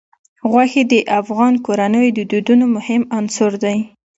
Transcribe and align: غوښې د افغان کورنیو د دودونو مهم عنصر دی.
غوښې 0.49 0.83
د 0.91 0.93
افغان 1.19 1.53
کورنیو 1.65 2.15
د 2.17 2.19
دودونو 2.31 2.65
مهم 2.75 3.01
عنصر 3.17 3.51
دی. 3.63 3.77